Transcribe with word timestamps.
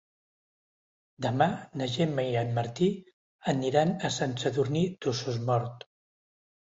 Demà 1.25 1.47
na 1.81 1.87
Gemma 1.95 2.25
i 2.29 2.31
en 2.41 2.49
Martí 2.55 2.87
aniran 3.53 3.91
a 4.09 4.11
Sant 4.15 4.33
Sadurní 4.45 4.83
d'Osormort. 5.07 5.87